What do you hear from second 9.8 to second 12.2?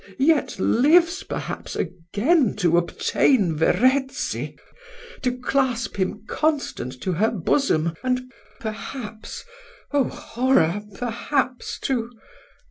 oh, horror! perhaps to